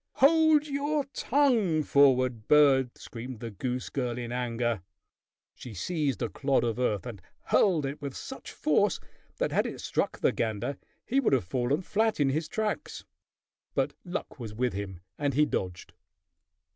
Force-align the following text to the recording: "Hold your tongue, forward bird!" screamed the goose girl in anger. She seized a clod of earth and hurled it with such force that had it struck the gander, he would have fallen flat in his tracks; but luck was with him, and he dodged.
"Hold 0.13 0.65
your 0.67 1.03
tongue, 1.13 1.83
forward 1.83 2.47
bird!" 2.47 2.97
screamed 2.97 3.39
the 3.39 3.51
goose 3.51 3.89
girl 3.91 4.17
in 4.17 4.31
anger. 4.31 4.81
She 5.53 5.75
seized 5.75 6.23
a 6.23 6.29
clod 6.29 6.63
of 6.63 6.79
earth 6.79 7.05
and 7.05 7.21
hurled 7.43 7.85
it 7.85 8.01
with 8.01 8.17
such 8.17 8.51
force 8.51 8.99
that 9.37 9.51
had 9.51 9.67
it 9.67 9.79
struck 9.79 10.17
the 10.17 10.31
gander, 10.31 10.77
he 11.05 11.19
would 11.19 11.33
have 11.33 11.45
fallen 11.45 11.83
flat 11.83 12.19
in 12.19 12.29
his 12.29 12.47
tracks; 12.47 13.05
but 13.75 13.93
luck 14.03 14.39
was 14.39 14.55
with 14.55 14.73
him, 14.73 15.01
and 15.19 15.35
he 15.35 15.45
dodged. 15.45 15.93